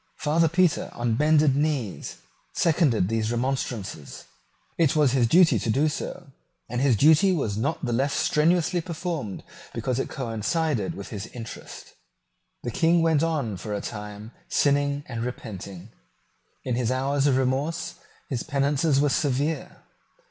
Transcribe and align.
Father 0.17 0.47
Petre, 0.47 0.89
on 0.93 1.13
bended 1.13 1.55
knees, 1.55 2.15
seconded 2.53 3.07
these 3.07 3.31
remonstrances. 3.31 4.23
It 4.79 4.95
was 4.95 5.11
his 5.11 5.27
duty 5.27 5.59
to 5.59 5.69
do 5.69 5.87
so; 5.89 6.31
and 6.67 6.81
his 6.81 6.95
duty 6.95 7.31
was 7.31 7.55
not 7.55 7.85
the 7.85 7.93
less 7.93 8.13
strenuously 8.15 8.81
performed 8.81 9.43
because 9.75 9.99
it 9.99 10.09
coincided 10.09 10.95
with 10.95 11.09
his 11.09 11.27
interest. 11.27 11.93
The 12.63 12.71
King 12.71 13.03
went 13.03 13.21
on 13.21 13.57
for 13.57 13.75
a 13.75 13.79
time 13.81 14.31
sinning 14.49 15.03
and 15.05 15.21
repenting. 15.23 15.89
In 16.63 16.73
his 16.73 16.89
hours 16.89 17.27
of 17.27 17.37
remorse 17.37 17.93
his 18.27 18.41
penances 18.41 18.99
were 18.99 19.09
severe. 19.09 19.83